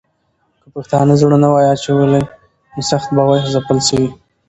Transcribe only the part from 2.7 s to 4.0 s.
نو سخت به وای ځپل